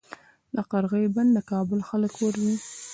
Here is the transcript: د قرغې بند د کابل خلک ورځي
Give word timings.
د 0.55 0.57
قرغې 0.71 1.03
بند 1.15 1.31
د 1.35 1.37
کابل 1.51 1.79
خلک 1.89 2.13
ورځي 2.21 2.55